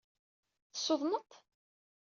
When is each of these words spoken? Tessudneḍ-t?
Tessudneḍ-t? 0.73 1.31